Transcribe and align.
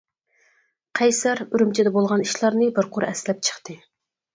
قەيسەر 1.01 1.43
ئۈرۈمچىدە 1.47 1.95
بولغان 2.01 2.27
ئىشلارنى 2.27 2.75
بىر 2.81 2.95
قۇر 2.97 3.11
ئەسلەپ 3.13 3.51
چىقتى. 3.51 3.83